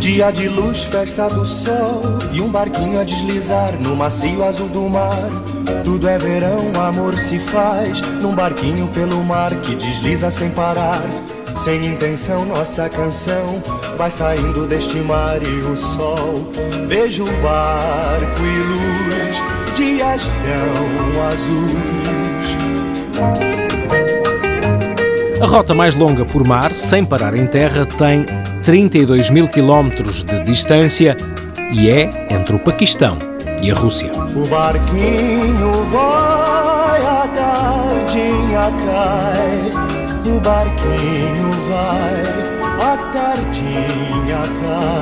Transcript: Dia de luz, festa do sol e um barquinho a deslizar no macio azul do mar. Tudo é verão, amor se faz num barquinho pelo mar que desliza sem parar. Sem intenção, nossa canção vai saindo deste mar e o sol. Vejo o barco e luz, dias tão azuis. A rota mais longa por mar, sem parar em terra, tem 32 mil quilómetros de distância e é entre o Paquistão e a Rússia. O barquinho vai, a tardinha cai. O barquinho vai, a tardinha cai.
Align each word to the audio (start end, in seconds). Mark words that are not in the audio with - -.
Dia 0.00 0.30
de 0.30 0.48
luz, 0.48 0.84
festa 0.84 1.28
do 1.28 1.44
sol 1.44 2.00
e 2.32 2.40
um 2.40 2.50
barquinho 2.50 2.98
a 2.98 3.04
deslizar 3.04 3.78
no 3.78 3.94
macio 3.94 4.42
azul 4.42 4.70
do 4.70 4.88
mar. 4.88 5.28
Tudo 5.84 6.08
é 6.08 6.16
verão, 6.16 6.72
amor 6.80 7.18
se 7.18 7.38
faz 7.38 8.00
num 8.00 8.34
barquinho 8.34 8.88
pelo 8.88 9.22
mar 9.22 9.54
que 9.60 9.74
desliza 9.74 10.30
sem 10.30 10.50
parar. 10.52 11.02
Sem 11.54 11.86
intenção, 11.86 12.44
nossa 12.44 12.88
canção 12.88 13.62
vai 13.96 14.10
saindo 14.10 14.66
deste 14.66 14.98
mar 14.98 15.40
e 15.42 15.60
o 15.60 15.76
sol. 15.76 16.50
Vejo 16.88 17.24
o 17.24 17.42
barco 17.42 18.42
e 18.42 18.58
luz, 18.58 19.76
dias 19.76 20.30
tão 20.42 21.22
azuis. 21.28 22.32
A 25.40 25.46
rota 25.46 25.74
mais 25.74 25.94
longa 25.94 26.24
por 26.24 26.46
mar, 26.46 26.72
sem 26.72 27.04
parar 27.04 27.34
em 27.34 27.46
terra, 27.46 27.84
tem 27.84 28.24
32 28.62 29.28
mil 29.30 29.48
quilómetros 29.48 30.22
de 30.22 30.40
distância 30.44 31.16
e 31.72 31.88
é 31.88 32.08
entre 32.30 32.54
o 32.54 32.58
Paquistão 32.58 33.18
e 33.60 33.70
a 33.70 33.74
Rússia. 33.74 34.10
O 34.36 34.46
barquinho 34.46 35.84
vai, 35.90 37.00
a 37.02 37.28
tardinha 37.34 38.70
cai. 38.86 39.81
O 40.24 40.40
barquinho 40.40 41.50
vai, 41.68 42.22
a 42.80 42.96
tardinha 43.12 44.42
cai. 44.62 45.01